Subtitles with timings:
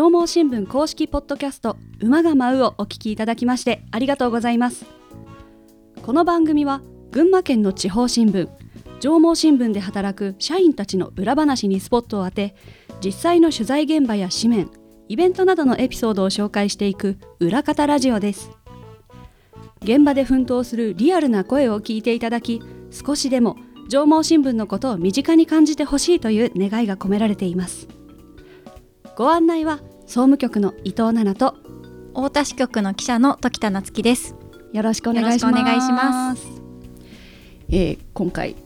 [0.00, 4.86] 上毛新聞公式ポッドキャスト馬が舞うをお聞きいただきましてありがとうございます。
[6.00, 6.80] この番組は
[7.10, 8.48] 群馬県の地方新聞
[9.00, 12.54] 上毛新聞で働く社員たちの裏話にスポットを当て
[13.04, 14.70] 実際の取材現場や紙面
[15.08, 18.50] イベントなどのエピソードを紹介していく裏方ラジオです。
[19.82, 23.58] 現場で奮闘するリアルな声を聞いていただき少しでも
[23.90, 27.86] 上毛新聞のことを身近に感じてほしいという願いが込められています。
[29.20, 29.80] ご案内は
[30.10, 31.56] 総務局の伊藤奈々と
[32.08, 34.34] 太田支局の記者の時田夏樹です。
[34.72, 36.48] よろしくお願いします。
[37.68, 38.56] えー今回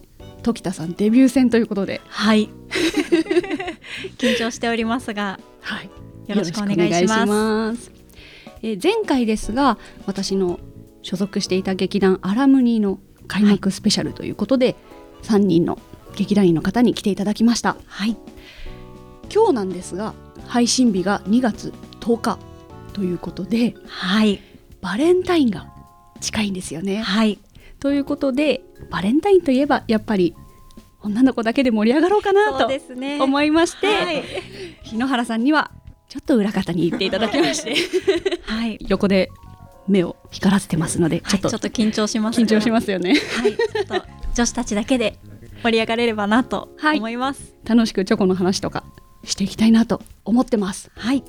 [0.42, 2.00] 時田さんデビュー戦ということで。
[2.08, 2.48] はい。
[4.16, 5.90] 緊張しておりますがはい。
[6.28, 7.92] よろしくお願いします。
[8.62, 10.58] えー前回ですが私の
[11.02, 14.76] 所属していた劇団アラムニの開幕スペシャルということで、
[15.24, 15.78] 3人の
[16.16, 17.76] 劇団員の方に来ていただきました。
[17.84, 18.16] はい。
[19.30, 20.14] 今日なんですが
[20.46, 22.38] 配信日が2月10日
[22.92, 24.40] ということではい。
[24.80, 25.72] バレンタインが
[26.20, 27.02] 近いんですよね。
[27.02, 27.38] はい。
[27.80, 30.34] ということでバレンタインといえばやっぱり
[31.02, 32.68] 女の子だけで盛り上がろうかなと
[33.22, 34.22] 思いまして、はい、
[34.82, 35.70] 日野原さんには
[36.08, 37.74] ちょっと裏方に行っていただきまして
[38.44, 39.28] はい、横で
[39.86, 43.16] 目を光らせてますので、ちょっとちょっと緊張します緊張しますよね。
[43.36, 43.52] はい。
[43.54, 45.18] ちょっと女子たちだけで
[45.62, 46.98] 盛り上がれればなとはい。
[46.98, 47.54] 思います。
[47.64, 48.84] 楽しくチョコの話とか
[49.24, 50.90] していきたいなと思ってます。
[50.94, 51.24] はい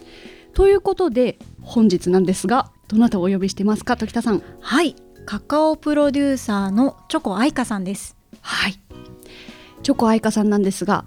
[0.54, 4.42] ということで本日なんですがどなたをお呼びしてますか時田さん。
[4.62, 8.80] はいカカオプロデューサーのチョコ愛香さんですはい。
[9.82, 11.04] チョコ愛香さんなんですが、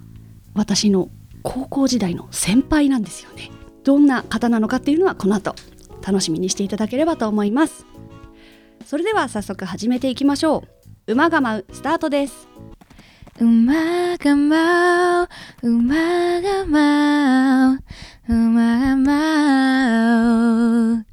[0.53, 1.09] 私の
[1.41, 3.49] 高校時代の先輩なんですよね。
[3.83, 5.55] どんな方なのかっていうのはこの後
[6.05, 7.85] 楽しみにしていただければと思います。
[8.85, 10.63] それでは早速始めていきましょ
[11.07, 11.13] う。
[11.13, 12.47] 馬が舞うスタートです。
[13.41, 15.29] 馬が舞う、
[15.63, 17.79] 馬が舞う、
[18.27, 21.05] 馬が舞う。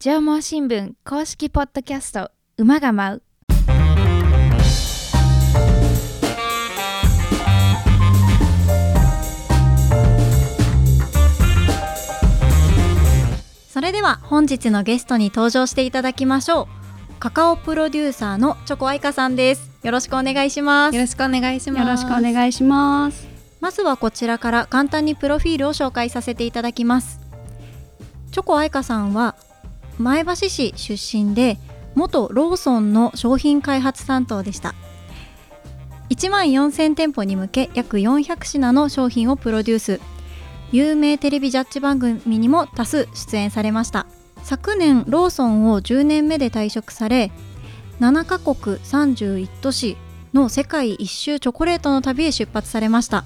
[0.00, 3.22] 縄文新聞公式ポッドキャスト、馬が舞う。
[13.68, 16.66] それでは本日のゲストに登場していただきましょう
[17.20, 19.70] カカオプロデューサーのチョコ愛香さんです。
[19.82, 20.96] よろしくお願いします。
[20.96, 21.80] よろしくお願いします。
[21.82, 23.28] よろしくお願いします。
[23.60, 27.20] まずはこちらから簡単にプロフィールを紹介させていただきます。
[28.32, 29.36] チョコ愛香さんは
[29.98, 31.58] 前橋市出身で
[31.94, 34.74] 元ローソンの商品開発担当でした。
[36.08, 40.00] 1万4000店舗に向け約400品の商品をプロデュース。
[40.72, 44.06] 有名テレビジャッジ番組にも多数出演されました
[44.42, 47.30] 昨年ローソンを10年目で退職され
[48.00, 49.96] 7カ国31都市
[50.32, 53.24] の世界一周チョコレートの旅へ出発されました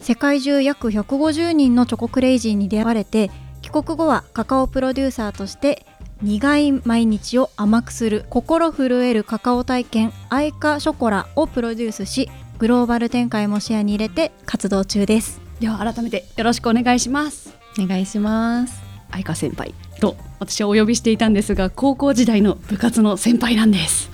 [0.00, 3.30] 世界中約150人のチョコクレイジーに出会われて
[3.62, 5.86] 帰国後はカカオプロデューサーとして
[6.20, 17.54] 苦い毎日を甘くする心震えるカカオ体験アイカショコラをプロデュースしグローバル展開も視野に入れて活動中ですでは改めてよろしくお願いします。
[17.78, 18.82] お願いします。
[19.12, 24.10] 愛香先輩と私はお呼びしていたんですが高校時代の部活の先輩なんです、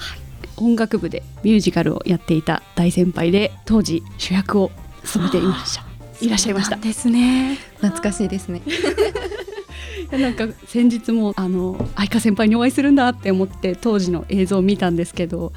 [0.59, 4.71] 音楽部でミュージカルをやっていた大先輩で当時主役を
[5.03, 5.85] 務めていました。
[6.21, 6.77] いらっしゃいました。
[6.77, 7.57] ですね。
[7.77, 8.61] 懐かしいですね。
[10.13, 15.53] なんか先日もあの愛花先輩にお会いするんだって思って当時の映像を見たんですけど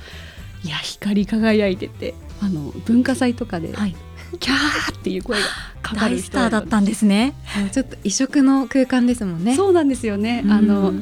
[0.64, 3.96] いや光り輝いててあの文化祭とかで、はい
[4.40, 5.46] キャーっていう声が
[5.82, 7.34] かかる大ス人ターだったんですね。
[7.72, 9.56] ちょっと異色の空間ですもんね。
[9.56, 10.52] そうなんですよね、うん。
[10.52, 10.94] あの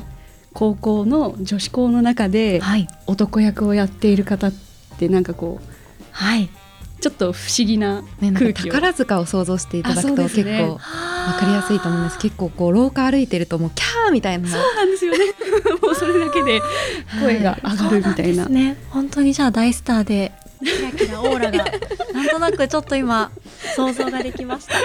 [0.54, 2.88] 高校の女子校の中ではい。
[3.08, 4.54] 男役をやっている方っ
[4.98, 5.74] てなんかこう
[6.12, 6.50] はい。
[7.00, 10.80] ちょっと不思議な空気を、か宝塚を想像していただくと結構わ
[11.40, 14.50] かりやすいと思うんです結構こう廊下歩いてるともうキャーみたいな。
[14.50, 15.20] そうなんですよね。
[15.82, 16.62] もうそれだけで
[17.22, 18.78] 声が上がるみたいな、そうなんですね。
[18.90, 20.34] 本当にじゃあ大スターで
[20.64, 21.66] キラキラオーラが
[22.14, 23.32] なんとなくちょっと今
[23.76, 24.76] 想像ができました。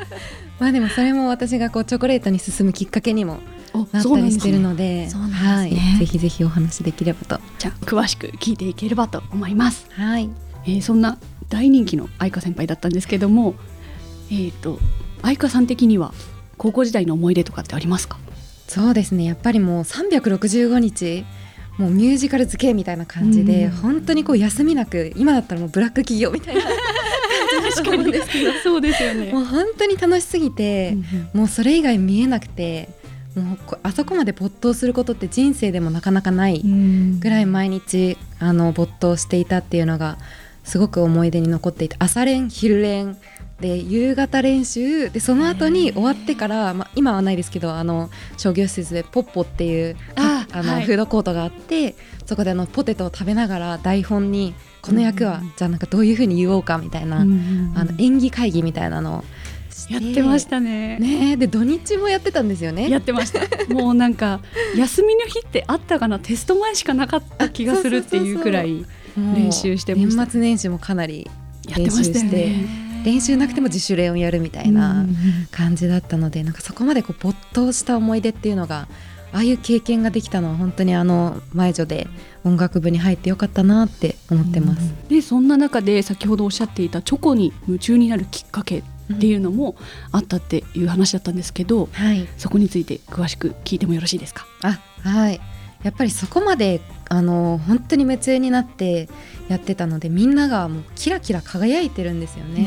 [0.58, 3.40] まあでもそれも私がこうチョコレートに進むきっかけにも
[3.74, 5.42] おなったりしてるのでそうなんです
[5.74, 5.80] ね。
[5.80, 7.40] はい、ぜひぜひお話できればと。
[7.58, 10.30] じゃあ詳しく聞いていければと思います、はい。
[10.64, 11.18] えーそんな
[11.48, 13.54] 大人気の愛花先輩だったんですけども
[14.32, 14.80] えっ、と
[15.22, 16.12] 愛花さん的には
[16.56, 18.18] 高校時代の思い出とかってありますか？
[18.66, 19.24] そうですね。
[19.24, 21.24] やっぱりもう365日
[21.78, 23.70] もうミュージカル漬けみたいな感じで、うん。
[23.72, 26.70] 本当にこう休みなく今だったらもうブラック企業みたいな 感
[27.70, 28.30] じだと思うんです。
[28.30, 29.32] けどそうですよね。
[29.32, 30.96] もう本当に楽しすぎて、
[31.32, 32.88] もうそれ以外見えなくて
[33.36, 36.62] もうこあそこまで没頭することって人生でもなかなかない
[37.20, 40.16] ぐらい毎日あの没頭していたっていうのが
[40.64, 43.16] すごく思い出に残っていて朝練昼練
[43.60, 50.84] で夕方練習でその後に終わってから、まあ、今はないですけどあの商業施設でポッポっていうああの、はい。
[50.84, 51.94] フードコートがあって
[52.26, 59.24] そこであのポテトを食べながら台本にこの役は、うんじゃあなんかどういうふうに言おうかみたいな、あの演技会議みたいなのを
[59.68, 60.98] してやってましたね。
[60.98, 62.88] ねえで土日もやってたんですよね。
[62.88, 63.40] やってました。
[63.74, 64.40] もうなんか
[64.76, 68.86] 休みの日ってあったかなテスト前しかなかった気がするっていうくらい
[69.16, 70.22] 練習してました。
[70.24, 71.28] 年末年始もかなり
[71.68, 75.06] やってましたよ練習ね練習なくても自主練をやるみたいな
[75.52, 78.88] 感じだったのでなんかそこまでこう没頭した思い出っていうのが
[79.32, 82.08] ああいう経験ができたのは本当にあの前女で
[82.44, 84.92] 音楽部に入ってよかったなって思ってます。
[85.08, 88.82] でそんな中で先ほどおっしゃっていたチョコに夢中になるきっかけっ
[89.20, 89.76] ていうのも
[90.10, 94.46] あったっていう話だったんですけど、はい、そこについて詳しく聞いてもよろしいですか？
[94.62, 95.40] あはい。
[95.82, 99.08] やっぱりそこまであの本当に夢中になって
[99.48, 102.66] やってたのでみんながもうキラキラ輝いてるんですよね。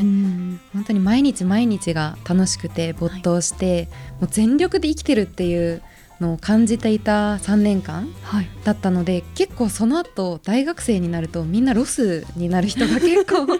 [0.72, 3.88] 本当に毎日毎日が楽しくて没頭して、
[4.20, 5.82] もう全力で生きてるっていう
[6.20, 8.48] のを感じていた3年間はい。
[8.64, 13.56] だったので結構その後大学生になるとみんなロスになる人が結構 多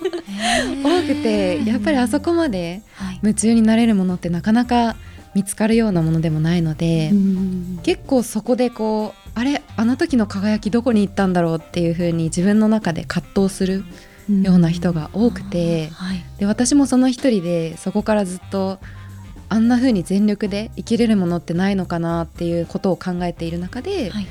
[1.06, 3.19] くてやっぱりあそこまではい。
[3.23, 4.97] 夢中になれるものってなかなか
[5.35, 7.12] 見つかるようなものでもないので、
[7.85, 13.85] 結構そこでこうあれあの時の輝きどこに行ったんだろうっていう風に自分の中で葛藤する
[14.29, 16.25] ような人が多くて、はい。
[16.38, 18.79] で私もその一人でそこからずっと
[19.49, 24.27] あんな風に全力で生きれるものってないのかなっていうことを考えている中で、はい。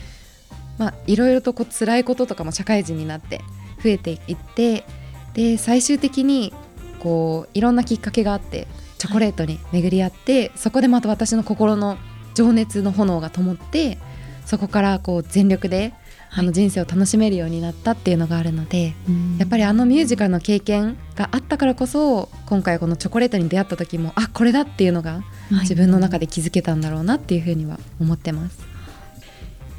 [0.78, 3.42] まあ、いろいろとこう辛いこととかも社会人になって
[3.84, 4.86] 増えていって
[5.34, 6.54] で最終的に
[7.00, 8.66] こういろんなきっかけがあって
[8.98, 11.98] チョコレートに巡り合って、そこでまた私の心の
[12.34, 13.98] 情熱の炎が灯って
[14.46, 15.94] そこからこう全力で
[16.32, 18.94] あの人生を楽しめるようになったっていうのがあるので、
[19.38, 25.22] やっぱりあのミュージカルの経験があったからこそ今回このチョコレートに出会った時もあこれだっていうのが
[25.62, 28.60] 自分の中で気づけたんだろうなっていうふうには思ってます。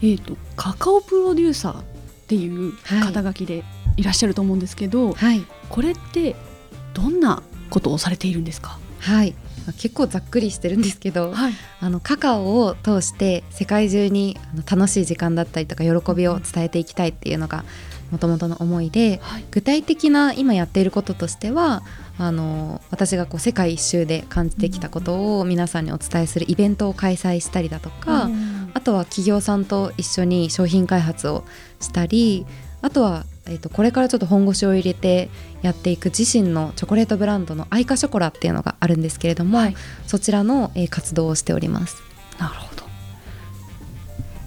[0.03, 1.85] えー、とカカオプロデューサーっ
[2.27, 3.65] ていう肩書きで
[3.97, 4.03] い。
[4.03, 5.45] らっしゃると思うんですけど、はい。
[5.69, 6.35] これって
[6.95, 8.79] どんなことをされているんですか？
[9.01, 9.33] はい。
[9.33, 9.40] まあ
[9.77, 11.53] 結構ざっくりしてるんですけどはい。
[11.81, 14.39] あのカカオを通して世界中に
[14.71, 17.65] 楽しい時間だったりとか喜びを伝えていきたいっていうのが
[18.11, 19.45] もともとの思いではい。
[19.51, 21.83] 具体的な今やっていることとしては
[22.19, 28.29] あの私がこう世界一周で感じてきたことを皆さんにお伝えするイベントを開催したりだとか、
[28.75, 31.45] あとは企業さんと一緒に商品開発を
[31.81, 32.45] したり
[32.83, 35.31] あとは、えー、とこれからちょっと本腰を入れて
[35.63, 39.77] やっていく自身のチョコレートブランドのアイカショコラっていうのがあるんですけれども、はい。
[40.07, 41.97] そちらの、えー活動をしております。
[42.39, 42.83] なるほど。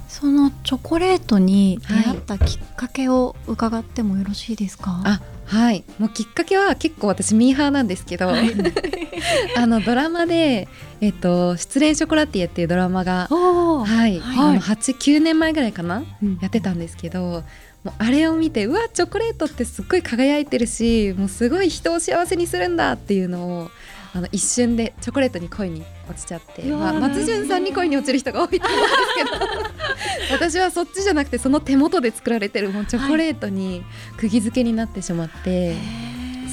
[0.08, 5.84] そのチョコレートに出会ったきっかけを伺ってもよろしいですか、あはい。
[6.00, 8.32] もうきっかけは結構私ミーハーなんですけど、
[9.58, 10.68] あのドラマで
[11.02, 14.20] 「えっと失恋ショコラティエ」っていうドラマが、あはい。
[14.20, 14.38] はい。
[14.38, 16.04] あの89年前ぐらいかな？
[16.22, 16.38] うん。
[16.42, 17.44] やってたんですけど
[17.84, 23.70] もうあれを見てうわチョコレートってすっごい輝いてるしもうすごい人を幸せにするんだっていうのを
[24.16, 33.84] あの一瞬でチョコレートに恋に落ちちゃって、まあ、松潤さんに恋に落ちる人が多いと思うんですけど私はそっちじゃなくてその手元で作られてるもうチョコレートに
[34.18, 35.76] 釘付けになってしまって、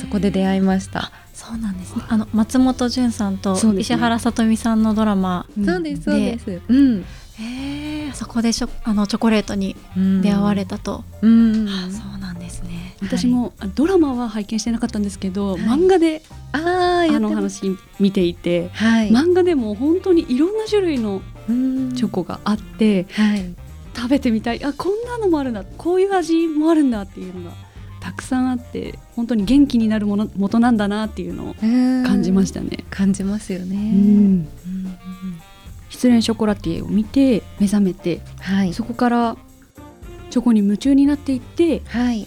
[0.01, 1.13] そこで出会いました。
[1.35, 6.61] そうなんですねあの松本潤さんと石原さとみさんのドラマそうですそうです。
[6.69, 7.05] うん。
[7.41, 11.69] へえそこでしょあのチョコレートにうん出会われたと、うん。
[11.69, 17.21] あそうなんですね私も、あドラマは拝見してなかったんですけど、はい漫画でああ。
[17.21, 17.63] の話
[17.99, 19.11] 見ていて、はい。
[19.11, 23.55] 漫画でも本当にいろんな種類のうんチョコがあって、はい。
[23.97, 27.57] 食べてみたいあこんなのもあるんだこういう味もあるんだっていうのが
[28.01, 32.85] たくさんあって本当に元気になるもの元なんだなっていうのを感感じましたね。
[32.91, 33.77] 感じますよね。
[33.77, 33.87] うんう
[34.39, 35.40] ん
[35.91, 38.73] 失恋ショコラティエを見て目覚めてはい。
[38.73, 39.37] そこから
[40.31, 42.27] チョコに夢中になっていってはい。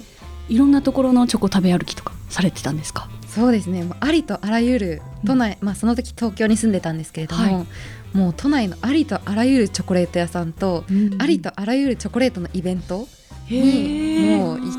[0.49, 3.09] いろんなところのチョコ食べ歩きとかされてたんですか？
[3.27, 3.89] そうですね。
[3.99, 7.65] ありとあらゆる都内、まあその時東京に住んでたんですけれども、はい
[8.13, 10.83] もう都内のありとあらゆるチョコレート屋さんと、
[11.17, 13.07] ありとあらゆるチョコレートのイベント
[13.47, 14.69] へーもうい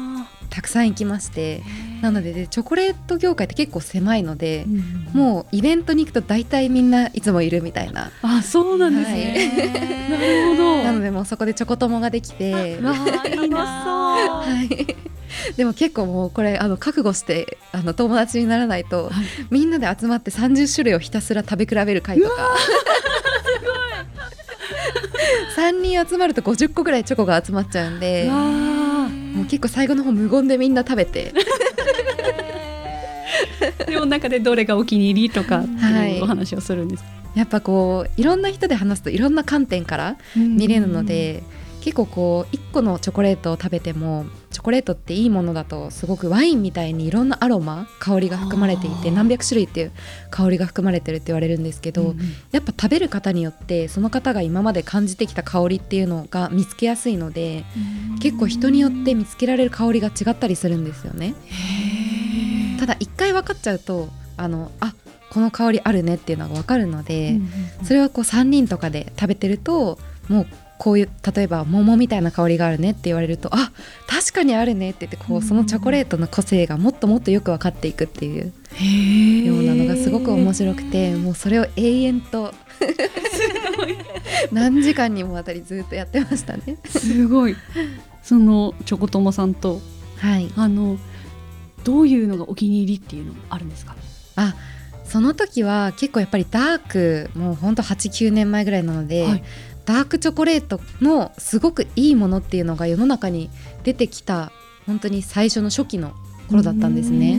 [0.54, 1.62] たくさん行きまして、
[2.00, 8.12] なのででチョコレート業界って結構狭いので、うんもうイベントに行くと大体みんないつもいるみたいな。
[8.22, 10.82] あそうなんですね、なるほど。
[10.84, 12.94] なのでもうそこでチョコ友ができて、わ
[13.24, 14.96] あいいなはい。
[15.56, 19.12] でも結構もうこれあの覚悟してあの友達にならないと、はい。
[19.50, 22.34] みんなで集まって30種類をひたすら食べ比べる会とか。
[25.56, 28.30] 3 人集まると50個ぐらいチョコが集まっちゃうんで
[29.34, 31.32] もう結構最後の方無言でみんな食べて。
[33.86, 36.16] でも中でどれがお気に入りとかってはい。
[36.16, 37.04] いうお話をするんです。
[37.34, 41.42] やっぱこういろんな人で話すといろんな観点から見れるので、
[41.80, 49.92] 結構こう1個のチョコレートを食べてもチョコレートっていいものだとすごくワインみたいにいろんなアロマ香りが含まれていて何百種類っていう
[50.30, 52.18] 香りが含まれてるって言われるんですけど、うんうん。
[52.50, 57.64] やっぱ食べる方によってその方が今まで感じてきた香りっていうのが見つけやすいので
[58.20, 61.34] 結構人によって見つけられる香りが違ったりするんですよね。
[62.80, 64.94] ただ一回分かっちゃうとあのあ
[65.30, 67.40] この香りあるねっていうのが分かるので、
[67.82, 70.46] それはこう3人とかで食べてるともう
[70.78, 73.70] こういう例えば桃みたいな香りがあるねって言われるとあ
[74.08, 78.52] 確かにあるねって言ってこうそのチョコレートの個性がもっともっとよく分かっていくっていう
[79.46, 82.52] ようなのがすごく面白くてもうそれを永遠と
[84.52, 86.78] 何時間にもわたりずっとやってましたね。
[86.86, 87.56] すごい。
[88.22, 89.80] そのチョコ友さんと
[90.18, 90.98] はい、あの
[91.84, 93.94] どういうのがお気に入りっていうのあるんですか？
[94.36, 94.54] あ
[95.04, 99.44] その時は結構やっぱりダークもうほんと89年前ぐらいなので、はい
[99.84, 103.50] ダークチョコレートのすごくいいものっていうのが世の中に
[103.82, 104.50] 出てきた
[104.86, 106.12] 本当に最初の初期の
[106.48, 107.38] 頃だったんですね。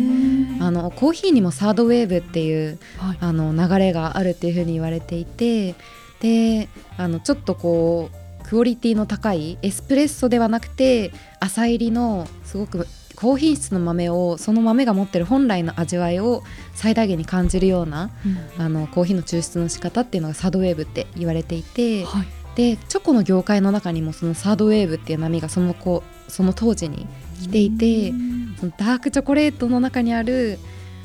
[0.60, 3.18] あのコーヒーにもサードウェーブっていうはい。
[3.20, 5.76] あの流れがあるっていうふうに言われていて
[6.22, 18.12] であのちょっとこうクオリティの高いエスプレッソではなくて浅入りのすごく高品質の豆をその豆が持ってる本来の味わいを最大限に感じるような
[18.58, 27.08] あのコーヒーの抽出の仕方っていうのがサードウェーブって言われていてはいでチョコの業界の中にもそのサードウェーブっていう波がその子その当時に
[27.42, 28.14] 来ていて
[28.60, 30.58] そのダークチョコレートの中にある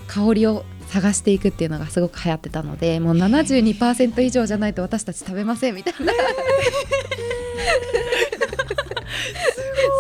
[0.07, 6.12] 香りを探していくっていうのがすごく流行ってたのでもう72%以上じゃないと私たち食べませんみたいな。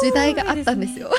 [0.02, 1.10] 時代があったんですよ。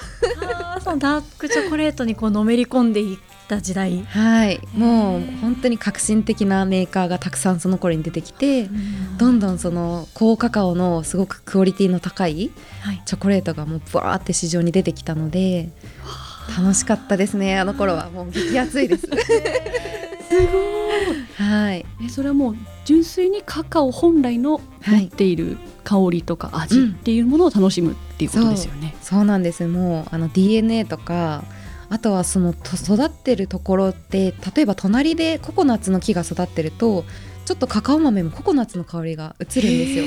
[0.83, 3.17] そのダークチョコレートにこうのめり込んでいっ
[3.51, 4.03] た時代。
[4.05, 8.69] はい、もう本当に革新的なメーカーがたくさんその頃に出てきて
[9.17, 13.01] どんどんその高カカオのすごくクオリティの高いはい。
[13.05, 15.69] チョコレートがもうブワーって市場に出てきたので
[16.57, 18.09] 楽しかったですねあの頃は。
[18.09, 19.07] もう激アツいです。
[21.35, 22.55] はい、えそれはもう
[22.85, 28.95] 純粋にカカオ本来のはい持っている香りとか味っていうものを楽しむっていうことですよね。
[29.01, 29.25] そう。
[29.25, 29.67] なんです。
[29.67, 31.43] もうあの DNA とか
[31.91, 37.03] あとはそのと育ってるところって例えば隣でココナッツの木が育ってると
[37.43, 40.05] ちょっとカカオ豆もココナッツの香りが移るんですよ。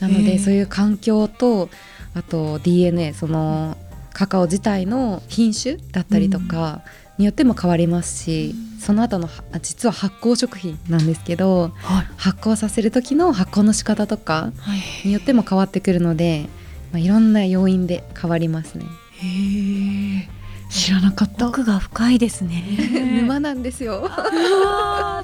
[0.00, 1.70] なのでそういう環境と
[2.14, 3.78] あと DNA その
[4.12, 6.82] カカオ自体の品種だったりとか
[7.16, 12.06] によっても変わりますし、その後のはあ実は発酵食品なんですけどはい。
[12.18, 15.08] 発酵させる時の発酵の仕方とかはい。
[15.08, 16.48] によっても変わってくるので、
[16.92, 18.84] まあ、いろんな要因で変わりますね。
[19.22, 20.37] へえ
[20.68, 21.48] 知らなかった。
[21.48, 22.62] 奥が深いですね
[23.22, 24.08] 沼なんですよ。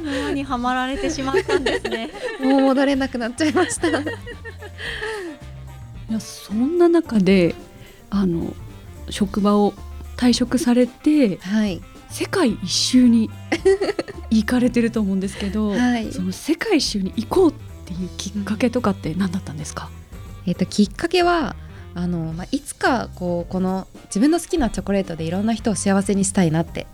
[0.01, 2.11] 沼にはまられてしまったんですね
[2.41, 3.89] もう戻れなくなっちゃいました。
[4.01, 4.05] い
[6.11, 7.55] やそんな中で
[8.11, 8.55] あの
[9.11, 9.75] 職場を
[10.17, 13.31] 退職されてはい、世界一周に
[14.31, 17.55] 行かれてると思うんですけど、はいその世界一周に行こうっ
[17.87, 19.91] ていうきっかけとかって何だったんですか、
[20.47, 21.57] えっときっかけは
[21.95, 26.87] あの、まあ、いつかこうこの自分の好きなチョコレートでいろんな人を幸せにしたいなって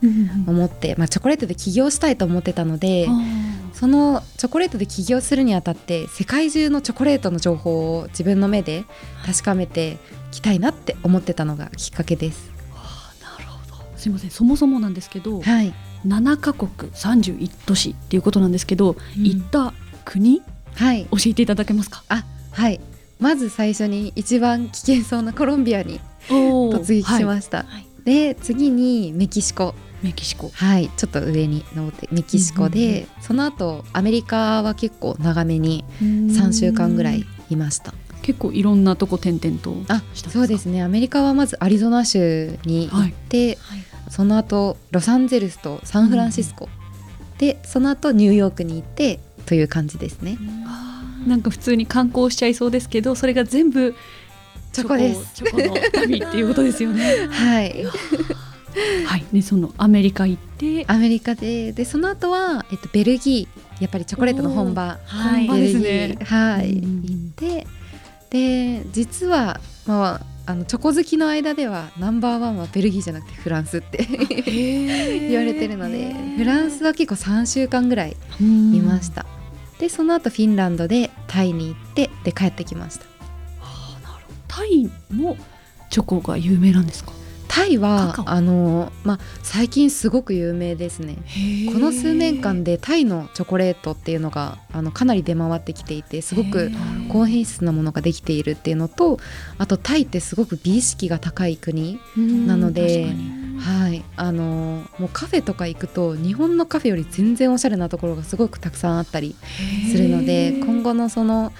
[0.47, 3.07] 思って、まあ、チョコレートで起業したいと思ってたので
[3.73, 8.85] そのチョコレートで起業するにあたって世界中のチョコレートの情報を自分の目で
[9.25, 9.97] 確かめてい
[10.31, 12.51] きたいなって思ってたのがきっかけです。
[12.75, 13.97] あなるほど。
[13.97, 14.29] すいません。
[14.29, 15.73] そもそもなんですけどはい、
[16.05, 19.73] 7カ国31都市っていうことなんですけど、行った
[20.05, 20.41] 国？
[20.75, 22.03] はい、教えていただけますか？
[22.07, 22.79] あはい
[23.21, 27.87] まず最初に一番危険そうなコロンビアに突撃しました、はい。
[28.03, 29.75] で次にメキシコ。
[30.01, 30.49] メキシコ。
[30.49, 30.89] はい。
[30.97, 37.93] ちょっと上に登ってメキシコで、その後アメリカは結構長めに3週間ぐらいいました。
[38.23, 40.81] 結構いろんなとこ転々とあそうですね。
[40.83, 43.83] アメリカはまずアリゾナ州に行って、はい。
[44.09, 46.69] その後ロサンゼルスとサンフランシスコ、
[47.37, 49.61] でその後ニューヨークに行ってとい。
[49.61, 50.37] う感じですね
[51.27, 53.95] なんか普通に観光しちゃいそうですけどそれが全部
[54.71, 55.33] チョコです。
[55.35, 57.27] チョコの旅っていうことですよね。
[57.29, 57.85] はい。
[59.05, 59.25] はい。
[59.33, 60.85] でそのアメリカ行って。
[60.87, 61.73] アメリカで。
[61.73, 63.81] でその後はえっとベルギー。
[63.81, 64.99] やっぱりチョコレートの本場。
[65.03, 65.47] はい。
[65.47, 65.83] 本場ですね。
[65.83, 66.25] ベルギー。
[66.25, 67.67] はい、うん行って。
[68.29, 73.99] で実はまああのチョコ好きの間ではナンバーワンはベルギーじゃなくてフランスって
[74.47, 78.43] 言われてるのでフランスは結構3週間ぐらいい
[78.81, 79.25] ました、
[79.81, 83.05] でその後フィンランドでタイに行ってで帰ってきました。
[84.47, 85.35] タイも
[85.89, 87.11] チョコが有名なんですか？
[87.47, 91.17] タイはあの、まあ、最近すごく有名ですね。
[91.73, 96.71] この数年間でタイのチョコレートっていうのがあのかなり出回ってきていてすごく
[97.09, 99.19] 高品質なものができているっていうのと
[99.57, 103.15] あとタイってすごく美意識が高い国なので
[103.61, 104.03] はい。
[104.15, 109.35] あのもうカフェとか行くと日本のカフェより全然おしゃれなところがすごくたくさんあったり
[109.91, 111.53] するので今後のその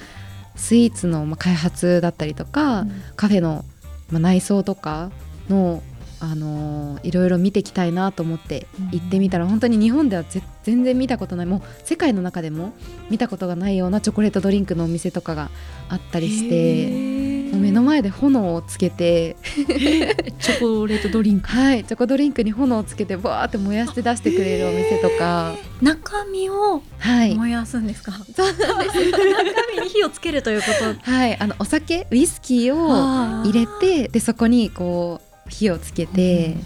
[0.56, 3.66] スイーツのまあ開発だったりとか、カフェの
[4.12, 5.12] まあ内装とか
[5.50, 5.82] の
[6.20, 12.74] あのーいろいろ見ていきたいなと思って行ってみたら、本当に日本ではぜ全然見たことないもう世界の中でも
[13.10, 15.50] 見たことがないようなチョコレートドリンクのお店とかが
[15.90, 17.31] あったりして
[17.72, 21.48] 目の前で炎をつけてチョコレートドリンク？
[21.48, 25.56] はいチョコドリンクに炎をつけてバーって燃やして出してくれるお店とか。
[25.82, 27.34] 中身をはい。
[27.34, 29.18] 燃やすんですか、そうなんです中
[29.76, 30.68] 身に火をつけるというこ
[31.04, 31.12] と？
[31.12, 36.58] はいあのお酒ウイスキーを入れてでそこにこう火をつけて、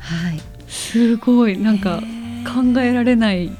[0.00, 0.40] はい。
[0.68, 1.56] すごい。
[1.56, 2.02] なんか
[2.44, 3.50] 考えられない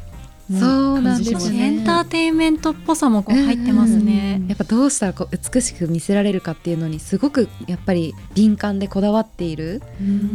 [0.50, 1.56] そうなんですよね。
[1.58, 4.42] エンターテインメントっぽさもこう入ってますね。
[4.48, 9.82] やっぱどうしたらこう美しく見せられるかっていうのにすごくやっぱり敏感でこだわっている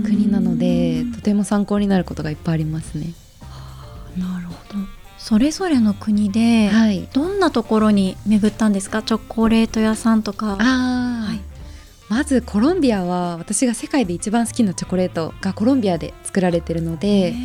[0.05, 3.13] 国なのでとても参考になることがいっぱいありますね。
[4.17, 4.79] なるほど。
[5.19, 9.03] それぞれの国ではい、どんなところに巡ったんですか？
[9.03, 10.55] チョコレート屋さんとか。
[10.55, 11.39] はい。
[12.09, 17.35] まずコロンビアは私が世界で一番好きなチョコレートがコロンビアで作られてるので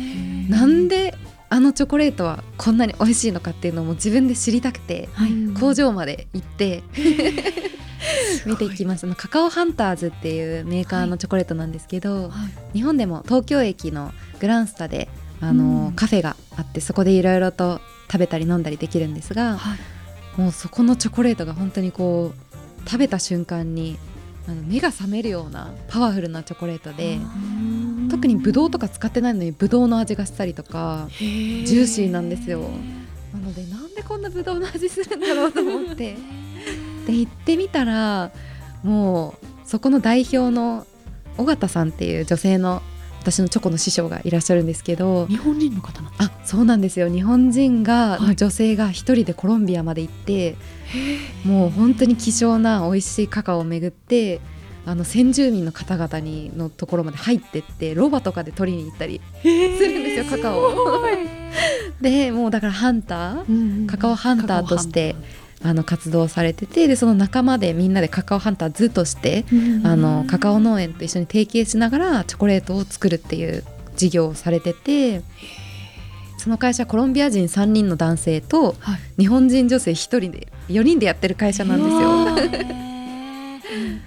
[0.47, 1.17] なんで
[1.53, 5.31] あのチョコレートはこんなに美味しいのかっていうのも自分で知りたくてはい。
[5.59, 6.81] 工場まで行って
[8.47, 12.31] 見ていきましたカカオハンターズっていうメーカーのチョコレートなんですけど、
[12.73, 15.09] 日本でも東京駅のグランスタで
[15.41, 15.93] あの、うん。
[15.93, 17.79] カフェがあってそこでいろいろと
[18.11, 19.79] 食べたり飲んだりできるんですが、はい
[20.37, 23.99] もうそこのチョコレートが本当にこう食べた瞬間に
[24.47, 27.19] あの目が覚めるようなパワフルなチョコレートで
[28.13, 32.61] 特にブドウとか使ってないのにブドウの味がしたりとかジューシーなんですよ。
[33.33, 36.15] なのでなんでこんなブドウの味するんだろうと思って。
[37.07, 38.31] で行ってみたら
[38.83, 40.85] もうそこの代表の
[41.39, 42.83] 尾形さんっていう女性の
[43.19, 47.09] 私のチョコの師匠がいらっしゃるんですけど日本人の方なんですあそうなんですよ。
[47.09, 48.35] 日本人が、はい。
[48.35, 50.55] 女性が一人でコロンビアまで行って
[51.43, 54.39] もう本当に希少な美味しいカカオを巡って
[54.85, 60.73] あの先住民の方々にのところまで入ってってロバとかで取りに行ったりするんですよカカオを。
[62.01, 65.15] でもうだからハンターカカオハンターとして
[65.63, 69.45] あの活動されててでその仲間でみんなでカカオハンターズとして
[69.83, 73.63] あのカカオ農園と一緒に提携しながらチョコレートを作るっていう
[73.95, 75.21] 事業をされてて
[76.37, 79.21] その会社コロンビア人3人の男性とはい。
[79.21, 82.83] 日本人女性1人で4人でやってる会社なんですよ。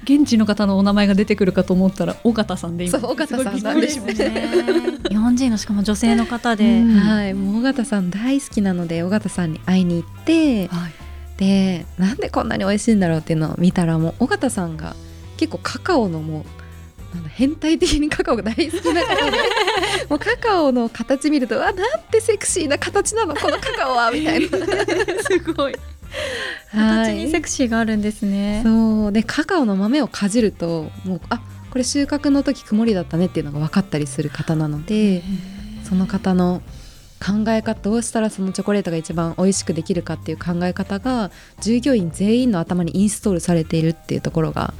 [0.04, 3.44] 現地の方のお名前が出てくるかと思ったら尾形さんで今そう尾形さんす。
[3.44, 6.98] ごいびっなんですくりしました日本人のしかも女性の方で、うん。
[6.98, 10.92] はい、もう尾形さん大好きなので尾形さんに会いに行ってはい。
[11.36, 14.96] でなんでこんなに美味しいんだろうっていうのを見たらもう尾形さんが
[15.36, 16.44] 結構カカオのもう
[17.28, 19.38] 変態的にカカオが大好きな方で
[20.08, 24.48] もうカカオの形見るとあなんてセクシーな形なのこのカカオはみたいな。
[25.24, 25.76] すごい
[26.72, 28.62] 形にセクシーがあるんですね。
[28.64, 29.12] そう。
[29.12, 31.40] でカカオの豆をかじるともうあ
[31.70, 35.22] これ収穫の時曇りだったねっていうのが分かったりする方なので
[35.84, 36.62] その方の
[37.18, 44.74] 考え方どうしたらそのチョコレートが一番美味しくできるかっていう考え方が従業員全員の頭にインストールされているっていうところが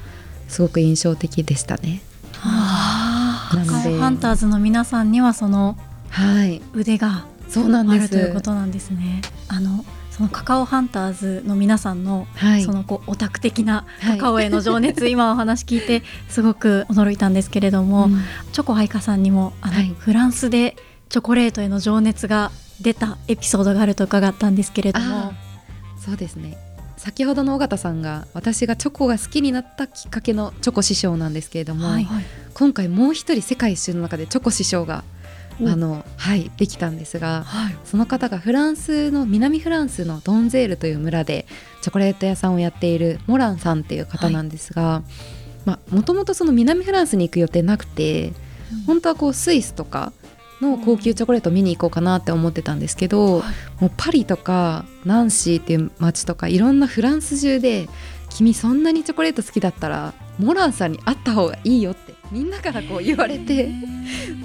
[0.49, 2.03] すごく印象的でしたね。
[2.33, 3.57] はあ。
[3.57, 5.77] カカオハンターズの皆さんにはその
[6.11, 6.63] はい。
[6.75, 8.01] 腕がそうなんです。
[8.01, 9.23] あるということなんですね。
[9.49, 9.85] あの
[10.17, 12.63] そのカカオハンターズの皆さんの、はい。
[12.63, 14.19] そのこうオタク的なはい。
[14.19, 18.23] カカオへの情熱、 今お話聞いてすごく驚いたんですけれども、うん。
[18.53, 19.95] チョコ愛花さんにもあの、はい。
[19.99, 20.77] フランスで
[21.11, 22.51] チョコレートへの情熱が
[22.81, 25.35] 出たエピソードがあると伺ったんですけれども。
[26.03, 26.57] そうですね。
[26.97, 32.09] 先ほどの尾形さんが私がチョコが好きになったきっかけのチョコ師匠なんですけれども、はい
[32.55, 35.16] 今回もう一人世界一周の中でチョコ師匠がお
[35.65, 37.77] あの、はい、できたんですがはい。
[37.85, 41.47] その方がフランスの南フランスのドンゼールという村で
[41.83, 45.03] チョコレート屋さんをやっているモランさんっていう方なんですが
[45.91, 48.33] もともとその南フランスに行く予定なくて
[48.87, 50.13] 本当はこうスイスとか
[50.61, 53.45] の高級チョコレートを見に行こうかなって思ってたんですけど、は
[53.81, 53.83] い。
[53.83, 57.89] もうパリとかナンシーっていう街とかいろんなフランス中で
[58.37, 63.71] 君そんなにチョコレート好きだったらモランさんに会った方がいいよってみんなからこう言われて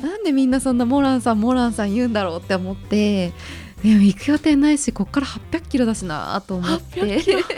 [0.02, 3.34] なんでみんなそんなモランさんモランさん言うんだろうって思って
[3.84, 7.02] でも行く予定ないしこっから800キロだしなと思って。
[7.02, 7.40] 800キロ。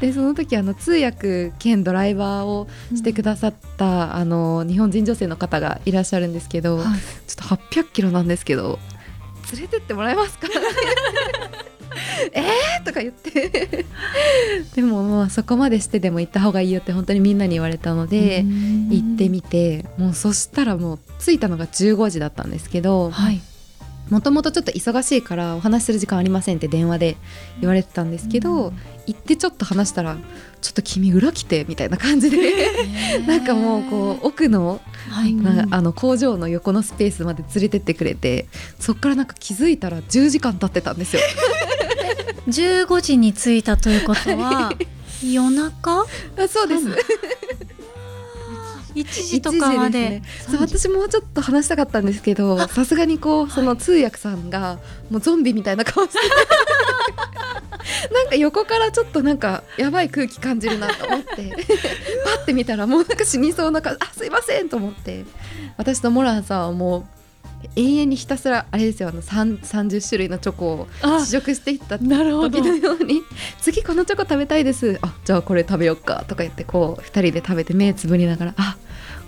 [0.00, 6.86] でその時あの通訳兼ドライバーをしてくださった、あの日本人女性の方がいらっしゃるんですけど、はい。
[7.28, 8.80] ちょっと800キロなんですけど
[9.52, 10.48] 連れてってもらえますか？
[12.32, 12.84] えー？
[12.84, 13.84] とか言って。
[14.74, 18.44] でもまあそこまでしてでも行った方がいいよって本当にみんなに言われたので
[18.90, 23.40] 行ってみてもうそしたらもう着いたのが15時だったんですけどはい。
[24.10, 27.16] もともとちょっと忙しいからお話しする時間ありませんって電話で
[27.60, 28.74] 言われてたんですけど、
[29.06, 30.18] 行ってちょっと話したら
[30.60, 32.38] ちょっと君裏来てみたいな感じで
[33.26, 35.32] なんかもうこう奥のはい。
[35.32, 38.46] なんかあの工場の横のスペースまで連れてってくれて
[38.78, 41.22] そっからなんか気づいたら10時間経ってたんですよ。
[42.48, 44.72] 15時に着いたということは
[45.24, 46.06] 夜中？
[46.36, 46.86] あそうです。
[48.94, 49.04] 1
[49.40, 49.98] 時とかまで。
[50.10, 50.22] ね。
[50.50, 54.78] そう私もうちょっと話したかったんですけどさすがにこうその通訳さんが
[55.10, 56.28] もうゾンビみたいな顔してて
[58.12, 61.26] なんか横からちょっとなんかやばい空気感じるなと思って
[62.24, 65.24] パッて見たらもうなんか死にそうな顔あすいませんと思って
[65.76, 67.04] 私とモランさんはもう
[67.76, 73.22] 永遠にひたすらあれですよあの3 30種類のチョコをあ試食していった時のように
[73.60, 74.98] 次このチョコ食べたいです。
[75.02, 78.76] あじゃあこれ食べよっかとか言ってこう2人で食べて目つぶりながらあ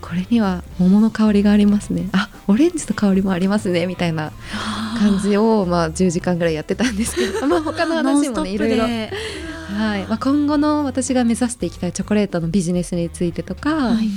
[0.00, 2.11] これには桃の香りがありますね。
[2.12, 4.33] あオレンジの香りもありますねみたいな
[4.98, 10.07] 感じをまあ10時間ぐらいやってたんですけどまあ他の話もねいろいろ、はい。
[10.07, 14.09] まあ、今後の私が目指していきたいチョコレートのビジネスについてとか、はい。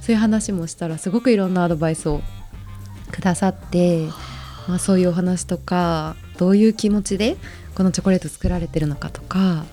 [0.00, 2.22] そういう話もしたらすごくいろんなアドバイスを
[3.10, 4.06] くださって、
[4.68, 7.36] まあ、そういうお話とかどういう気持ちで
[7.74, 9.64] このチョコレート作られてるのかとか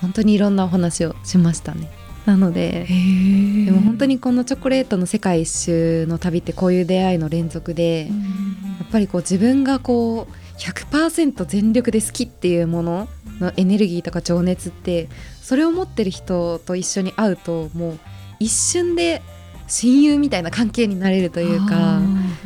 [0.00, 1.90] 本当にいろんなお話をしましたね。
[2.26, 13.08] なのでででも本当にこのチョコレートの世界一周の旅ってこういう出会いの連続で、やっぱりこう自分がこう100%全力で好きっていうもの
[13.40, 15.08] のエネルギーとか情熱って
[15.40, 17.98] それを持ってる人と一緒に会うともう
[18.38, 19.22] 一瞬で
[19.66, 22.00] 親友みたいな関係になれるというか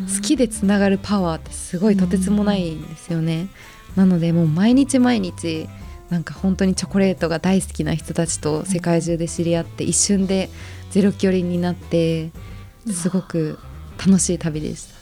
[0.04, 3.48] 好きでつながるパワーってすごいとてつもないんですよね。
[3.96, 5.68] なのでもう毎日毎日
[6.10, 10.50] なんか本当にチョコレートが大好きな人たちと世界中で知り合って一瞬で
[10.90, 12.30] ゼロ距離になって
[12.90, 13.58] すごく
[13.98, 14.94] 楽しい旅でした。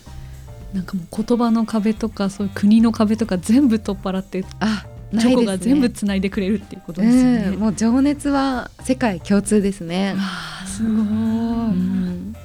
[0.75, 4.87] なんかもう言葉の壁とかそういう国の壁とか全部取っ払ってあ
[5.19, 7.39] チョコが全部つないでくれるっていうことでですね。
[7.43, 10.15] ねうん、もう情熱は世界共通ですね。
[10.17, 12.37] あーすごい、うん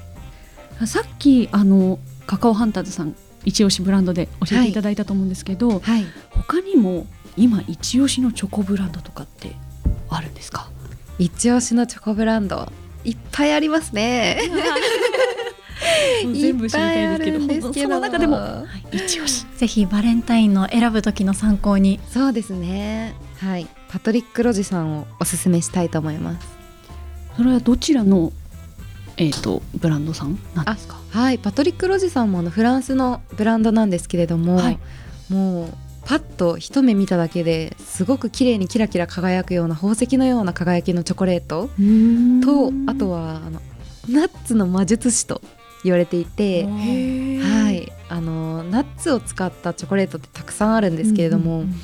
[0.85, 9.55] さっきあのカカオハンターズさん一押しブランドで教えていただいたと思うんですけど、はい、他にも今一押しのチョコブランドとかって
[10.09, 10.69] あるんですか？
[11.17, 12.71] 一押しのチョコブランド。
[13.03, 14.39] いっぱいありますね。
[16.33, 17.83] 全部知りたいですけどですけど。
[17.83, 19.45] その中でも一押し。
[19.55, 21.99] ぜひバレンタインの選ぶ時の参考に。
[22.11, 23.15] そうですね。
[23.39, 26.47] はい、パトリック・ロジさんをおすすめしたいと思います。
[27.37, 28.33] それはどちらの
[29.17, 30.97] えっ、とブランドさんなんですか？
[31.09, 34.79] はい、パトリック・ロジさんもあのフランスのブランドなんですけれども、はい。
[35.29, 35.73] もう
[36.05, 41.69] パッと一目見ただけですごく綺麗にキラキラ輝くような宝石のような輝きのチョコレート。
[42.45, 43.59] とあとはあの
[44.07, 45.41] ナッツの魔術師と
[45.83, 51.75] 言われていて、はい、あのナッツを使ったチョコレートってたくさんあるんですけれども、うんうんうん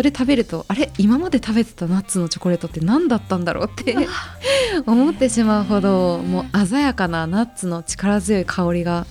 [0.00, 3.94] それ食べるとあれ今まで食べてたナッツのチョコレートって何だったんだろうって
[4.86, 9.04] 思ってしまうほどもう鮮やかなナッツの力強い香りが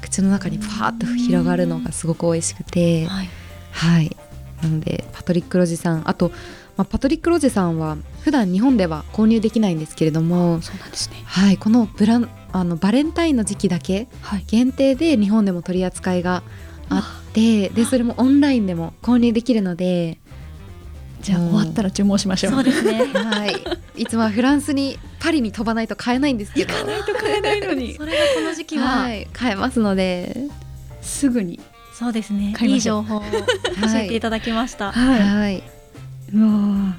[0.00, 3.30] 口の中にパーッと広がるのがすごく美味しくて、はい。
[3.70, 4.16] はい、
[4.60, 6.30] なのでパトリック・ロジさんあと、
[6.76, 11.22] まあ、パトリック・ロジさんは普段日本では購入できないんですけれども、そうなんですね。
[11.24, 14.44] はい、このブランあのバレンタインの時期だけはい。
[14.48, 16.42] 限定で日本でも取り扱いが
[16.88, 20.18] あってでそれもオンラインでも購入できるので、
[21.22, 22.52] じゃあうん終わったら注文しましょう。
[22.52, 23.04] そうですね。
[23.04, 23.54] はい、
[24.02, 26.74] いつもはフランスにパリに飛ばないと買えないんですけど。
[26.84, 27.94] ないと買えないのに。
[27.98, 30.36] それがこの時期は、はい、買えますので、
[31.00, 31.60] すぐに
[31.94, 32.54] そうですね。
[32.56, 33.26] 買いいい情報を教
[33.94, 35.20] えていただきました、はい。
[35.20, 35.62] はい、
[36.34, 36.92] うわー。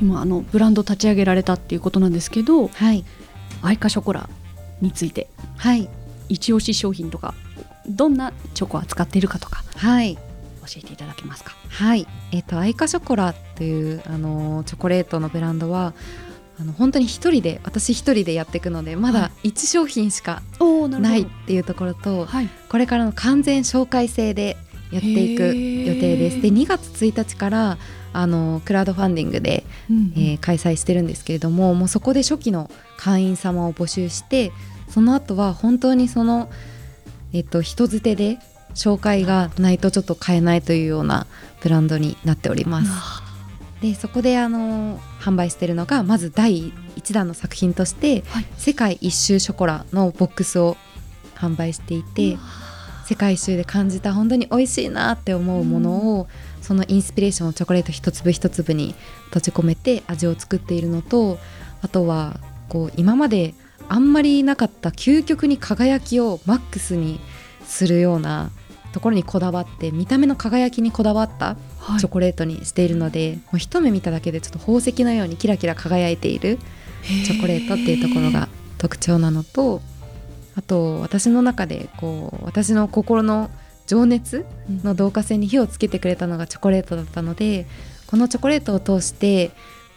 [0.00, 3.04] 今あのブランド立ち上げられたっていうことなんですけどはい、
[3.62, 4.28] アイカショコラ
[4.80, 5.28] について。
[5.56, 5.88] はい、
[6.28, 7.34] 一押し商品とか
[7.88, 10.20] どんなチョコを扱っているかとかはい、教
[10.78, 11.61] えていただけますか？
[11.72, 15.94] はい、えっ、とアイカショコラっていうあのチョコレートのブランドは
[16.60, 20.42] あの本当に一人で私一人でやっていくのでまだ1商品しか
[20.88, 22.48] なないっていうところと、はい。
[22.68, 24.56] これからの完全紹介制で
[24.90, 25.52] やっていく予
[25.94, 26.42] 定です。
[26.42, 27.78] で2月1日から
[28.12, 30.12] あのクラウドファンディングで、うん。
[30.16, 34.52] えー開催してるんですけれどももうそこで初期の会員様を募集して
[34.88, 36.50] その後は本当にその、
[37.32, 38.38] えっと人づてで
[38.74, 41.26] 紹介がないとちょっと買えないというような
[41.62, 42.90] ブランドになっております。
[43.80, 50.76] でそこであの販売してるのがまず第1弾の作品としてはい「世界一周ショコラ」のボックスを
[51.34, 52.38] 販売していて
[53.04, 56.28] 世界一周で感じた本当に美味しいなって思うものを、
[56.62, 58.94] そのインスピレーションをチョコレート一粒一粒に
[59.26, 61.38] 閉じ込めて味を作っているのと
[61.82, 63.54] あとはこう今まで
[63.88, 67.20] あんまりなかった究極に輝きをマックスに
[67.66, 68.50] するような
[68.92, 72.00] ところにこだわって見た目の輝きにこだわったはい。
[72.00, 76.58] チョコレートにしているので、もう一目見ただけでちょっと宝石のようにキラキラ輝いている
[77.02, 79.80] チョコレートっていうところが特徴なのと
[80.54, 83.50] あと私の中でこう私の心の
[83.86, 84.44] 情熱
[84.84, 87.66] の導火線に火をつけてくれたのがチョコレートだったので
[88.06, 89.50] このチョコレートを通して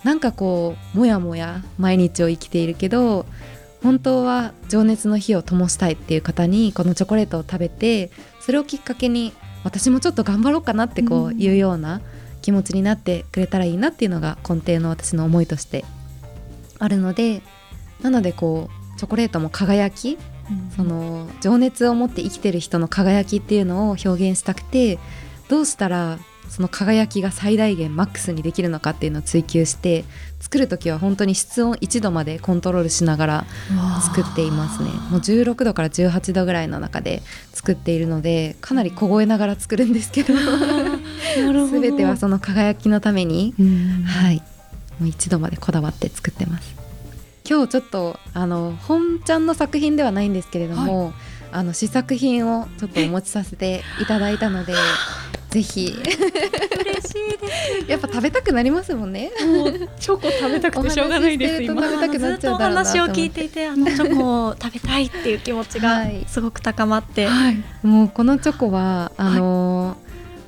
[0.03, 3.25] なんかこうもやもや毎日を生きているけど
[3.86, 9.32] 本当は情熱の火を灯したいっていう方にこのチョコレートを食べてそれをきっかけに
[9.63, 11.39] 私もちょっと頑張ろうかなってこううん。
[11.39, 12.02] いうような
[12.41, 15.86] 気持ちになってくれたらいいなっていうのが根底の私の思いとして
[16.80, 17.43] あるので
[18.02, 20.17] なのでこうチョコレートも輝き
[20.76, 24.98] その情熱を持って生きてる人の輝きっていうのを表現したくて
[25.48, 26.17] どうしたら
[26.49, 30.05] その輝きが最大限マックスにできるのかっていうのを追求して
[30.39, 33.45] 作る時は本当に室温1度までコントロールしながら
[34.15, 34.89] 作っていますね。
[35.10, 37.21] もう16度から18度ぐらいの中で
[37.53, 40.34] 作っているのでかなり凍えながら作るんですけど。
[41.36, 44.03] 全てはその輝きのためにうん。
[44.03, 44.41] はい。
[44.99, 46.75] もう1度までこだわって作ってます。
[47.47, 51.13] 今日ちょっとあの本ちゃんの作品ではないんですけれども、
[51.51, 54.73] あの試作品をちょっとお持ちさせていただいたので
[55.56, 55.86] ぜひ。
[55.86, 57.48] 嬉しいで
[57.86, 57.89] す。
[57.89, 59.32] やっぱ食べたくなりますもんね。
[59.46, 61.82] もうチョコ食べたくてしょうがないです今。
[61.82, 66.26] 食べたくなっちゃうだろうな話を聞いていてあのチョコを食べたいっていう気持ちがはい。
[66.28, 67.63] すごく高まって、はい。
[67.84, 69.96] もうこのチョコはあの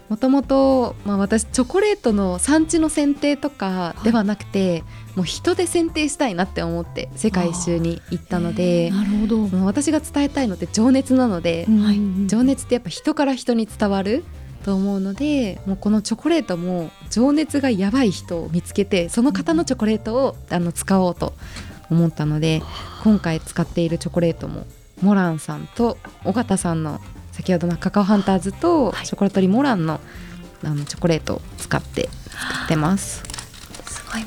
[0.09, 4.83] もともと、まあ、私チョコレートの産地の選定とかではなくて、
[5.15, 9.65] もう人で選定したいなって思って世界一周に行ったので、なるほど。
[9.65, 12.27] 私が伝えたいのって情熱なので、はい。
[12.27, 14.25] 情熱ってやっぱ人から人に伝わる
[14.67, 21.31] と思うのでもうこのチョコレートも情熱がやばい人を見つけてその方のチョコレートをあの使おうと
[21.89, 22.61] 思ったので
[23.01, 24.65] 今回使っているチョコレートも
[25.01, 26.99] モランさんと尾形さんの
[27.31, 30.01] 先ほどのカカオハンターズとショコラトリモランの
[30.65, 33.23] あのチョコレートを使って作ってます。
[33.85, 34.23] すごい。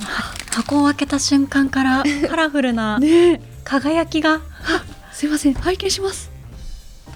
[0.52, 2.98] 箱を開けた瞬間からカラフルな
[3.64, 4.40] 輝きが。
[5.12, 5.54] すいません。
[5.54, 6.29] 拝見します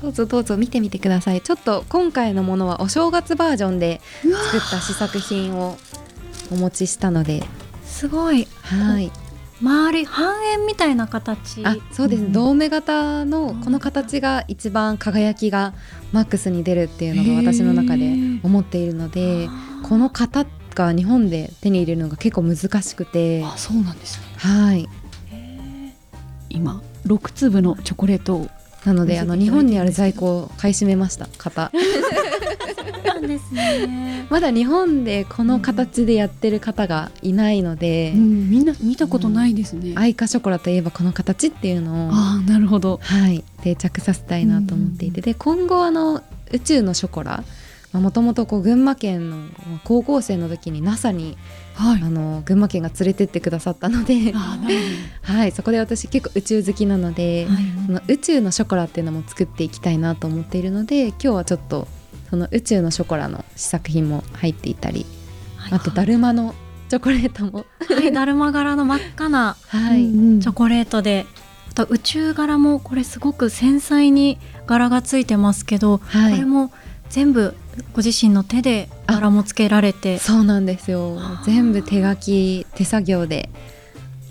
[0.03, 1.41] どうぞどうぞ見てみてください。
[1.41, 5.77] ちょっと今回のものはお正月バージョンで作った試作品を
[6.51, 7.43] お持ちしたので。
[7.85, 8.47] すごい。
[8.63, 9.11] はい。
[9.63, 11.65] 周り半円みたいな形。
[11.65, 12.21] あそうです。
[12.21, 12.33] ね、うん。
[12.33, 15.75] ドーム型のこの形が一番輝きが
[16.13, 19.49] マックスに出るっていうのが私の中で思っているので
[19.89, 23.43] この型が日本で手に入れるのが結構難しくて。
[23.45, 24.27] あそうなんですね。
[24.37, 24.89] はい。
[26.51, 28.49] 今六粒のチョコレートを
[28.85, 31.73] なのであの日本にある在庫を買い占めました型
[33.05, 34.27] なんですね。
[34.31, 43.01] まだ日本でこの形でやってる方がいないので、うんみんな見たことないですね、アイカショコラといえばこの形っていうのをああなるほど。
[43.03, 47.43] はい、定着させたいなと思っていて、で今後あの宇宙のショコラ
[48.01, 49.37] もともと群馬県の
[49.85, 51.37] 高校生の時に NASA に
[51.75, 52.03] はい。
[52.03, 54.33] あの群馬県が連れてってくださったので、
[55.23, 57.65] はい、そこで私結構宇宙好きなので、はい。
[57.87, 61.89] その宇宙のショコラっていうのも作っていきたいなと思っているので今日はちょっと
[62.31, 65.05] その宇宙のショコラの試作品も入っていたり
[65.71, 66.55] あとだるまの
[66.89, 70.07] チョコレートも、はい、だるま柄の真っ赤なはい、
[70.41, 71.27] チョコレートで
[71.71, 76.33] あと宇宙柄もこれすごく繊細に柄がついてますけど、はい。
[76.33, 76.73] これも
[77.11, 77.55] 全部
[77.93, 80.19] ご自身の手で柄もつけられて。
[80.19, 81.19] そうなんですよ。
[81.45, 83.51] 全部手書き手作業で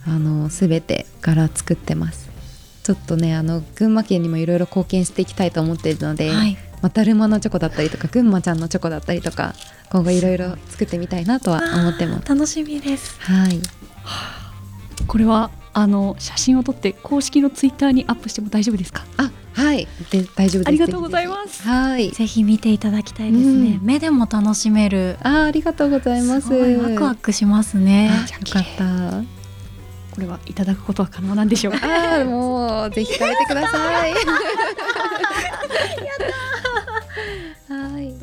[0.05, 2.29] あの全て柄作ってます。
[2.83, 9.53] ちょっとねあの群馬県にもいろいろ貢献していきたいと思っているので、はい、まあ、だるまのチョコだったりとか群馬ちゃんのチョコだったりとか
[9.89, 12.27] 今後いろいろ作ってみたいなとは思ってます。
[12.27, 13.17] 楽しみです。
[13.21, 13.61] はい。
[15.07, 19.05] これはあの写真を撮って公式のツイッターにアップしても大丈夫ですか？
[19.17, 19.87] あはい。
[20.09, 20.67] で大丈夫です。
[20.67, 21.63] ありがとうございます。
[21.63, 22.11] はい。
[22.11, 23.85] ぜひ見ていただきたいですね、うん。
[23.85, 25.17] 目でも楽しめる。
[25.21, 26.47] あありがとうございます。
[26.47, 28.09] すごいワクワクしますね。
[28.11, 29.23] あよかった。
[30.13, 31.79] これはいただくことは可能なんでしょうか。
[31.87, 34.13] ああもうぜひ食べてください。
[37.69, 38.13] はい。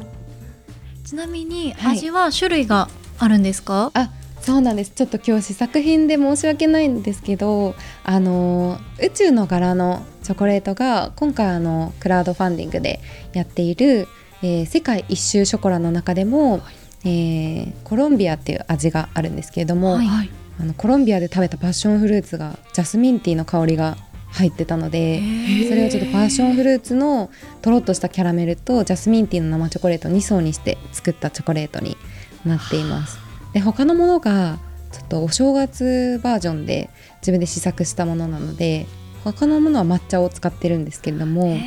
[1.05, 1.97] ちなみにはい。
[1.97, 2.89] 味は種類が
[3.19, 4.93] あるんですか、あそうなんです。
[4.95, 13.01] ちょっと今日試作品で申し訳ないんですけどあの宇宙の柄のチョコレートが今回あのクラウドファンディングで
[13.33, 14.09] やっている、
[14.43, 16.61] えー世界一周ショコラの中でも
[17.05, 20.07] えーコロンビアっていう味があるんですけれども、はい。
[20.07, 20.31] はい。
[20.61, 23.97] あのコロンビアで食べたパッションフルーツがジャスミンティーの香りが
[24.33, 25.23] 入ってたので
[25.69, 27.31] それをちょっとパッションフルーツの
[27.63, 31.97] とろっとしたキャラメルとジャスミンティーの生チョコレートを2層にして作ったチョコレートに
[32.45, 33.19] なっています。
[33.53, 34.59] で他のものが
[34.93, 38.87] ちょっとお正月バージョンで自分で試作したものなので
[39.25, 41.59] 他のものは抹茶を使ってるんですけれども、はい。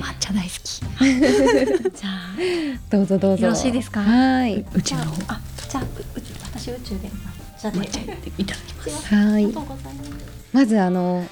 [0.00, 0.80] 抹茶大好き。
[1.96, 2.36] じゃあ
[2.90, 3.44] どうぞどうぞ。
[3.46, 4.00] よろしいですか？
[4.02, 4.64] はい。
[4.74, 5.22] 宇宙の方。
[5.28, 5.40] あ
[5.70, 5.84] じゃあ
[6.54, 9.44] 私宇宙で抹茶入れていただきますはい。
[9.44, 10.10] ありがとうございます。
[10.52, 11.26] まずあの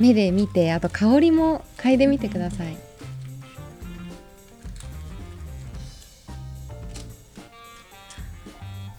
[0.00, 2.76] 目で見てあと香りも嗅いでみてください。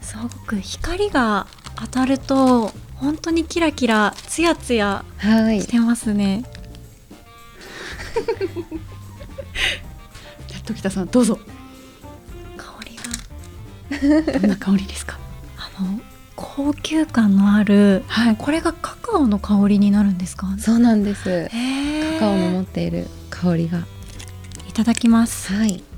[0.02, 5.62] すごく光が当たると本当にキラキラツヤツヤはい。
[5.62, 6.44] してますね。
[10.48, 11.40] じゃあ時田さんどうぞ。
[12.58, 12.96] 香り
[14.26, 15.18] が どんな香りですか？
[15.58, 16.00] あの
[16.36, 18.36] 高級感のある、はい。
[18.38, 20.48] これがカカオの香りになるんですか？
[20.60, 21.50] そうなんです。
[22.14, 23.80] カカオの持っている香りが。
[24.70, 25.52] いただきます。
[25.54, 25.82] はい。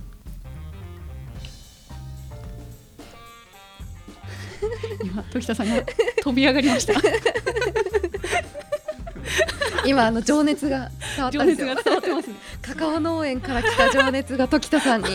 [5.04, 5.76] 今時田さんが
[6.24, 6.94] 飛び上がりました。
[9.86, 11.68] 今あの情熱が伝わった情んですよ。
[11.68, 12.36] 熱が伝わってますね。
[12.62, 15.08] カカオ農園から来た情熱が時田さんに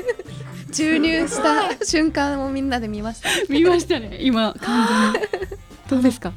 [0.72, 3.28] 注入した瞬間をみんなで見ました。
[3.50, 4.16] 見ましたね。
[4.20, 5.48] 今完全に
[5.90, 6.32] どうですか？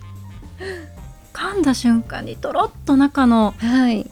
[1.33, 4.11] 噛んだ瞬間にとろっと中のはい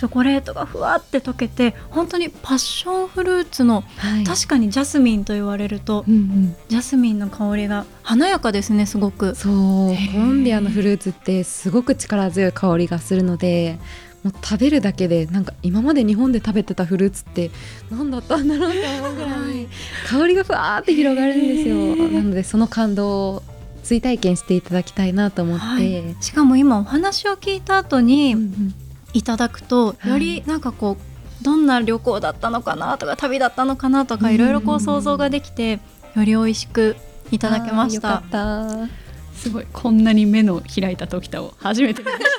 [0.00, 4.24] チョコレートがふわって溶けて本当にパッションフルーツのはい。
[4.24, 6.56] 確かにジャスミンと言われるとうんうん。
[6.68, 9.34] ジャスミンの香りが華やかですねすごく。
[9.34, 9.52] そう。
[9.52, 13.78] コロンビアのフルーツってすごく力強い香りがするので
[14.24, 17.50] もう食べるだけでなんか今まで日本で食べてたフルーツって
[17.90, 19.68] 何だったんだろうって思うぐらい
[20.08, 21.76] 香りがふわーって広がるんですよ。
[22.08, 23.42] なのでその感動を
[23.82, 26.16] 追体験していただきたいなと思って、はい。
[26.22, 28.74] しかも今お話を聞いた後にうん
[29.12, 35.80] いただくとはいよりなんかこうどんな旅行だったのかなとか旅だったのかなとかいろいろこう想像ができて
[36.14, 36.96] より美味しく
[37.30, 38.16] いただけました。
[38.16, 39.10] あーよかった。
[39.38, 39.66] すごい。
[39.72, 42.30] こんなに目の開いた時田を初めて見ました。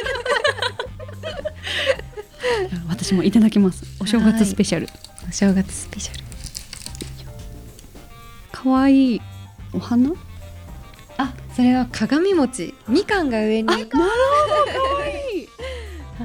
[2.89, 3.83] 私もいただきます。
[3.99, 4.87] お正月スペシャル。
[5.27, 6.23] お正月スペシャル。
[8.51, 9.21] 可愛い
[9.73, 10.11] お花？
[11.17, 12.75] あそれは鏡餅。
[12.87, 13.67] みかんが上に。
[13.67, 14.90] なるほど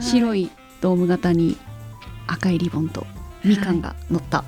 [0.01, 0.43] 白い。
[0.43, 1.57] いドーム型に
[2.27, 3.07] 赤いリボンと
[3.45, 4.45] みかんが乗った、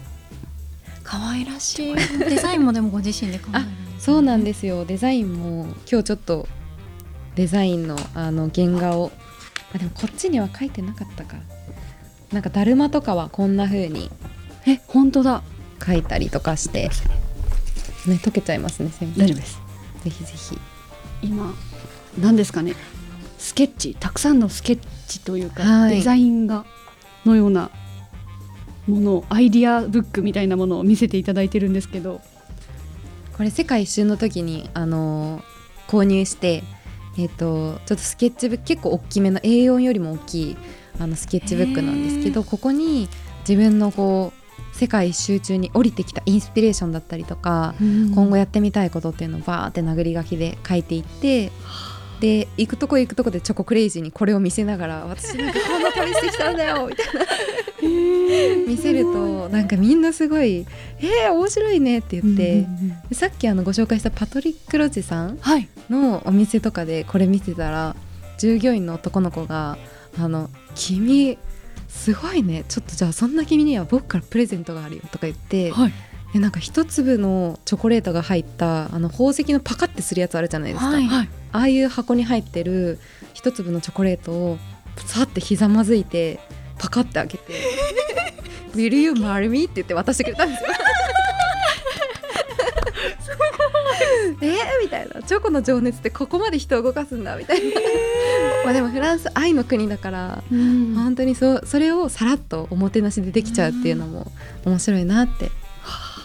[1.03, 1.95] 可愛らしい。
[1.95, 3.65] デザインもでもご自身で考える。
[3.99, 4.85] そうなんですよ。
[4.85, 6.47] デザインも今日ちょっと
[7.35, 9.11] デザインのあの原画を。
[9.75, 11.37] あでもこっちには書いてなかったか。
[12.33, 14.11] なんかだるまとかはこんな風に。
[14.67, 15.43] え本当だ。
[15.85, 16.91] 書いたりとかして。
[18.07, 19.21] ね溶けちゃいますね先生。
[19.21, 19.61] 大丈夫です。
[20.05, 20.59] ぜひぜひ。
[21.23, 21.55] 今
[22.21, 22.75] 何ですかね
[23.39, 25.97] スケッチたくさんのスケッチというか、はい。
[25.97, 26.67] デザイン画
[27.25, 27.71] のような
[28.87, 32.21] ものをアイディアブックみたいなものを見せていただいてるんですけど。
[33.39, 35.43] これ世界一周の時にあの
[35.87, 36.65] 購入して
[37.17, 40.57] えっ、とちょっとスケッチブック結構大きめの A4 よりも大きい
[41.01, 43.09] あのスケッチブックなんですけどここに
[43.49, 51.51] 自分のこう世界一周中に降りてきたインスピレーションだったりとか、今後やってみたいことっていうのをバーって殴り書きで書いていって
[52.21, 57.27] で行くとこ行くとこでチョコクレイジーにこれを見せながら私なんかこんな旅してきたんだよみたいな。
[58.67, 60.67] 見せるとなんかみんなすごい
[61.01, 62.67] 「えー、面白いね」って言って、
[63.09, 65.69] でさっきあのご紹介したパトリック・ロジさんはい。
[65.89, 67.97] のお店とかでこれ見てたら
[68.39, 69.79] 従業員の男の子が
[70.19, 71.39] 「あの君
[71.89, 75.93] すごいねちょっとじゃあそんな君には僕からプレゼントがあるよ」とか言って、はい。
[76.33, 82.99] でなんか一粒のチョコレートが入ったあの宝石のパカってするやつあるじゃないですか、はいはいああいう箱に入ってる
[83.35, 84.59] 一粒のチョコレートを
[85.07, 86.41] さってひざまずいて
[86.79, 87.53] パカって開けて
[88.75, 90.69] 「Will you marry me?」って言って渡してくれたんですよ。
[94.41, 95.21] えー、みたいな。
[95.23, 97.37] チョコの情熱ってここまで人を動かすんだ。
[97.37, 97.81] みたいな。
[98.65, 100.95] まあでもフランス愛の国だからうん。
[100.95, 104.31] 本当にそうそれをさらっとおもてなしでできちゃうっていうのも
[104.65, 105.51] 面白いなって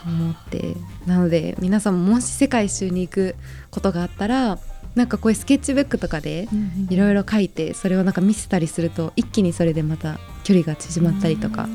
[0.06, 0.76] 思って。
[1.08, 3.36] なので皆さんももし世界一周に行く
[3.72, 4.60] ことがあったら
[4.96, 6.48] なんかこういうスケッチブックとかで
[6.90, 11.68] いろいろ書いてそれをなんか見せたりすると一気にそれでまた距離が縮まったりとか。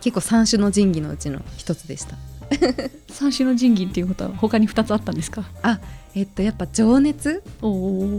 [0.00, 2.16] 結構三種の神器のうちの一つでした。
[3.10, 5.44] 三種の神器っていうことは他に二つあったんですか？
[5.62, 5.80] あ
[6.14, 7.50] えっとやっぱ情熱っ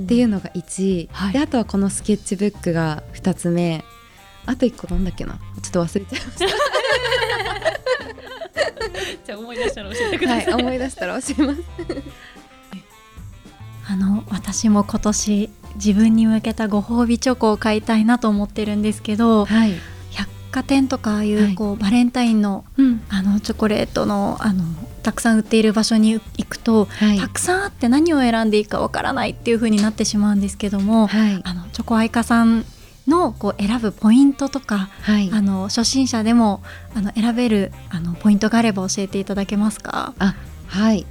[0.08, 1.34] ていうのが1位、はい。
[1.34, 3.84] であとはこのスケッチブックが2つ目。
[4.48, 5.38] あと1個なんだっけな。
[5.62, 6.46] ちょっと忘れちゃいました。
[9.24, 11.62] じゃあ思い出したら教えてください、はい、思い出したら教えます。
[13.88, 19.74] あの私も今年自分に向けたご褒美チョコを買いたいなと思ってるんですけどはい、
[20.12, 21.56] 百貨店とかああいう,、はい。
[21.56, 24.64] こうバレンタインのうん、あのチョコレートのあの
[25.04, 27.20] たくさん売っている場所に行くと、はい。
[27.20, 32.66] たくさんあって何を選んでいいかわからないっていう風になってしまうんですけども、はい、あのチョコアイカさん
[33.06, 36.64] のこう選ぶポイントとか、はい、あの初心者でも
[36.96, 40.16] あの選べるあのポイントがあれば教えていただけますか？
[40.68, 41.06] はい。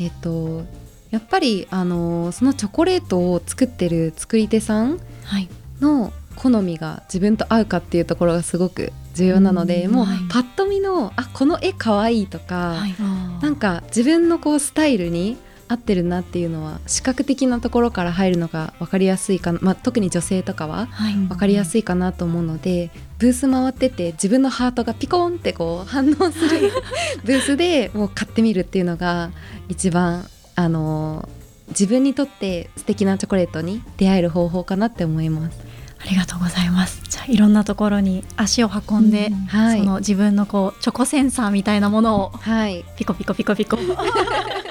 [0.00, 0.64] えっ、と
[1.10, 5.48] やっぱりあのそのチョコレートを作ってる作り手さんはい、
[5.80, 12.94] の好みが自分と合うかっていうところがすごく重要なので、もうパッと見のあこの絵かわいいとか、はい、
[13.42, 15.36] なんか自分のこうスタイルに
[15.68, 26.72] 合ってるなっていうのは視覚的なところから入るのが分かりやすいかな、まあ、特に女性とかははい、分かりやすいかなと思うのでブース回ってて自分のハートがピコンってこう反応する
[27.24, 29.30] ブースでもう買ってみるっていうのが
[29.68, 30.24] 一番
[30.58, 31.28] あの
[31.68, 35.60] 自分にとって素敵なチョコレートに出会える方法かなって思います。
[36.00, 37.00] ありがとうございます。
[37.08, 43.78] じゃあいろんなところに足を運んで、うんはいその自分のこうチョコセンサーみたいなものをはい、ピコピコピコピコ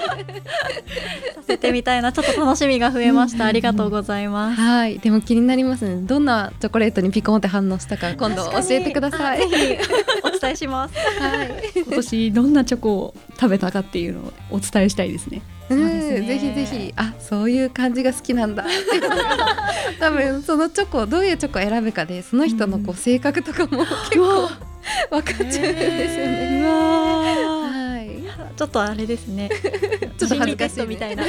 [1.36, 3.46] させてみたいなちょっと楽しみが増えました。
[3.46, 4.62] ありがとうございます。
[4.62, 6.02] はい、でも気になりますね。
[6.02, 9.42] どんなチョコレートにピコンって反応したか今度教えてください。
[10.24, 10.96] お伝えします。
[10.96, 11.52] はい。
[11.86, 18.66] 今年どんなチョコを食べたかっていうのをお伝えしたいですねうん、そうねぜひぜひあそういう感じが好きなんだ
[20.00, 24.50] 多分そのチョコどういうチョコを選ぶかでその人のこう性格とかも 結構
[25.10, 26.64] 分かっちゃうんですよね。
[26.66, 28.56] はい。
[28.56, 29.50] ちょっとあれですね。
[30.18, 31.24] ちょっと恥ずかしいみたいな。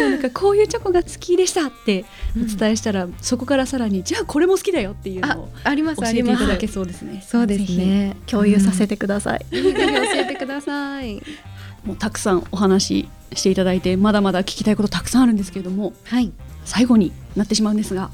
[0.00, 2.04] なんかこういうチョコが好きでしたって
[2.36, 8.16] お伝えしたら、そこからさらにじゃあこれも好きだよっていうあのをあります教えていただけそうですねそうですね。
[8.26, 9.44] 共有させてください。
[9.50, 11.22] ぜひぜひ教えてください。
[11.84, 16.32] もうたくさんお話ししていただいてまだまだ聞きたいことたくさんあるんですけれどもはい。
[16.64, 18.10] 最後になってしまうんですが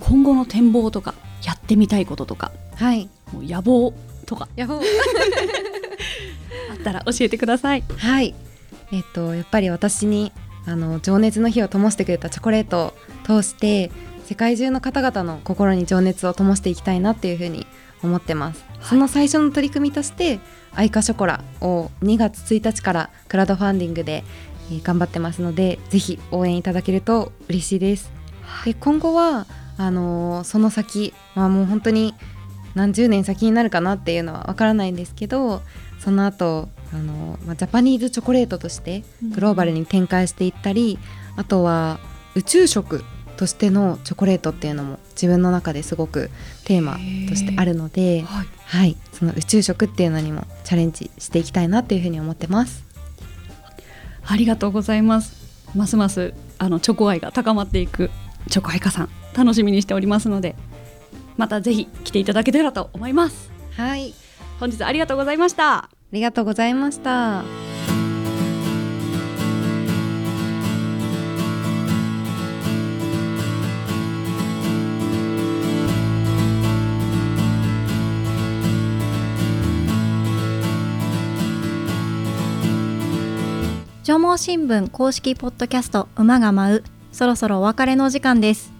[0.00, 1.14] 今後の展望とか
[1.44, 3.08] やってみたいこととかはい。
[3.32, 3.94] もう野望
[4.26, 4.82] とかヤホー。
[6.74, 8.34] あったら教えてくださいはい。
[8.92, 10.32] えっとやっぱり私に
[10.66, 12.94] あの情熱の火を灯してくれたチョコレートを
[13.24, 13.90] 通して
[14.24, 17.66] 世界中の方々の心に情熱を灯していきたいなっていうふうに
[18.02, 18.64] 思ってます。
[18.80, 20.38] その最初の取り組みとして
[20.74, 24.24] アイカショコラを2月1日からクラウドファンディングで、
[24.70, 28.10] えー頑張ってますのでぜひ応援いただけると嬉しいです。
[28.64, 29.46] で今後は
[29.76, 32.14] あのーその先、まあ、もう本当に
[32.74, 35.62] 何十年先になるかなっていうのはわからないんですけど
[36.04, 40.98] その後あのまあジャパニーズチョコレートとしてグローバルに展開していったり、
[41.36, 41.98] あとは
[42.34, 43.02] 宇宙食
[43.36, 46.30] としてのチョコレートっていうのも自分の中ですごく
[46.64, 46.98] テーマ
[47.28, 48.46] としてあるので、はい。
[48.66, 52.84] はい、その宇宙食っていうのにもチャレンジしていきたいなっていうふうに思ってます。
[54.26, 55.44] ありがとうございます。
[55.74, 58.10] ますますあのチョコ愛が高まっていく
[58.48, 60.54] チョコ愛花さん楽しみにしておりますので
[61.36, 63.50] またぜひ来ていただけたらと思います。
[63.76, 64.14] はい、
[64.60, 65.74] 本日ありがとうございました。
[65.76, 67.42] ありがとうございました。
[84.04, 88.70] 縄文新聞公式ポッドキャスト馬が舞うそろそろお別れのお時間です。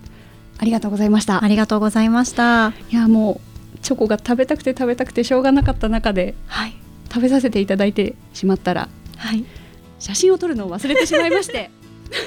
[0.58, 2.74] ありがとうございましたありがとうございました。
[2.90, 3.40] いやも
[3.74, 6.83] うチョコが食べたくて食べたくてしょうがなかった中ではい
[7.14, 9.44] 食べさせていただいてしまったらはい。
[10.00, 11.70] 写真を撮るのを忘れてしまいまして。
[12.10, 12.24] すい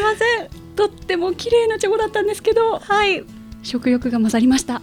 [0.00, 0.48] ません。
[0.76, 3.24] とっても綺麗なチョコだったんですけどはい。
[3.62, 4.82] 食欲が勝りました。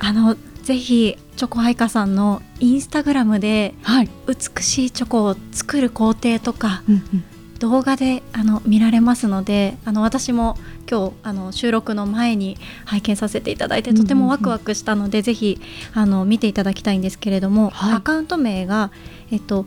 [0.00, 7.24] あのぜひチョコハイカさんのインスタグラムではい、美しいチョコを作る工程とかうんうん
[7.64, 10.58] 動画であの見られますのであの私も
[10.90, 14.04] 今日あの収録の前に拝見させていただいてうんうんうん。
[14.04, 15.58] とてもワクワクしたので、ぜひ
[15.94, 17.94] あの見ていただきたいんですけれども、はい。
[17.94, 18.90] アカウント名が、
[19.30, 19.64] えっと、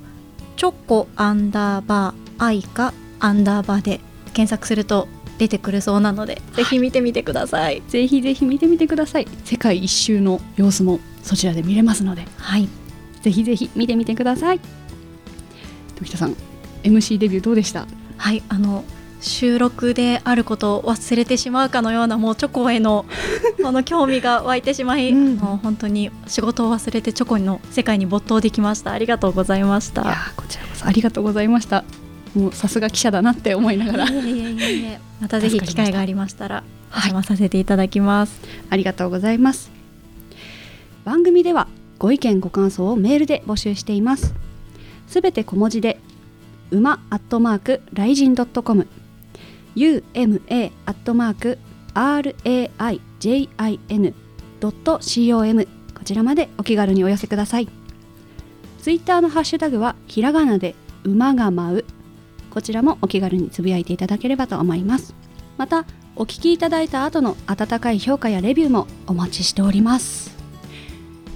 [0.58, 4.00] チョコアンダーバーアイカアンダーバーで
[4.36, 5.08] 検索すると
[5.40, 7.82] 出てくるそうなので、ぜひ見てみてください。
[7.88, 9.28] ぜひぜひ見てみてください。
[9.44, 12.28] 世界一周の様子もそちらで見れますので。
[12.38, 12.70] はい、
[13.24, 14.60] ぜひぜひ見てみてください。
[15.96, 16.36] 時田さん
[16.88, 17.86] MC デビューどうでした？
[18.18, 18.84] はい、あの
[19.20, 23.06] 収録であることを忘れてしまうかのようなもうチョコへの
[23.62, 25.36] この興味が湧いてしまい、うん。
[25.36, 28.92] もう本当に仕事を忘れてチョコの世界に没頭できました。
[28.92, 30.04] ありがとうございました。
[30.04, 31.84] ーこちらこそありがとうございました。
[32.36, 34.08] もうさすが記者だなって思いながら。
[35.20, 37.10] またぜひ機会がありましたらおはい。
[37.10, 39.72] 邪魔させていただきます、ありがとうございます。
[41.06, 41.68] 番組では
[41.98, 44.36] ご意見ご感想をメールで募集しています。
[45.08, 46.00] すべて小文字で
[46.72, 48.88] 馬アットマークライジンドットコム
[49.76, 51.58] UMA アットマーク
[51.94, 54.14] RAIJIN
[54.60, 57.68] ドット COM こちらまでお気軽にお寄せください。
[58.82, 61.86] ツイッターのハッシュタグはひらがなで馬が舞う
[62.50, 65.14] こちらもお気軽につぶやいていただければと思います。
[65.58, 70.36] またお聞きいただいた後の温かい評価やレビューもお待ちしております。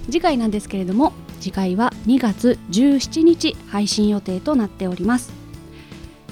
[0.06, 1.12] 次回なんですけれども
[1.42, 5.32] 次回は2月17日配信予定となっております。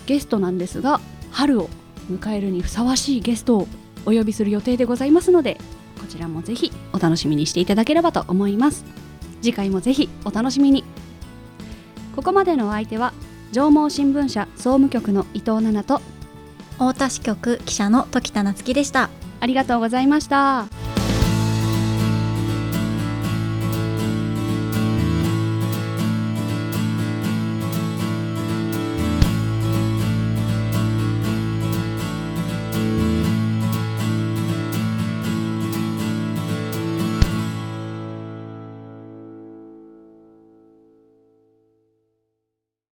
[0.07, 1.01] ゲストなんですが
[1.33, 1.69] 春を
[2.11, 3.69] 迎えるにふさわしいゲストを
[4.07, 5.59] お呼びする予定でございますので
[6.01, 8.85] こちらもぜひお楽しみにしていただければと思います。
[9.43, 10.85] 次回もぜひお楽しみに。
[12.15, 13.13] ここまでのお相手は
[13.51, 16.01] 上毛新聞社総務局の伊藤奈々と
[16.75, 19.11] 太田支局記者の時田夏樹でした。
[19.41, 20.67] ありがとうございました